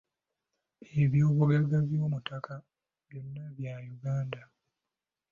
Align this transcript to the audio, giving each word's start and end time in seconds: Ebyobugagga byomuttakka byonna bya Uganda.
Ebyobugagga 1.01 1.77
byomuttakka 1.87 2.55
byonna 3.07 3.43
bya 3.57 3.73
Uganda. 3.93 4.41